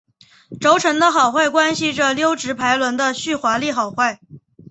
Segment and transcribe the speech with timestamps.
[0.59, 4.19] 轴承的好坏关系着溜直排轮的续滑力好坏。